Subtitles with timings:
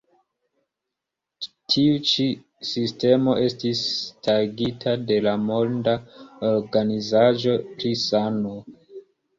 [1.73, 2.25] Tiu ĉi
[2.71, 5.95] sistemo estis starigita de la Monda
[6.55, 8.59] Organizaĵo pri Sano.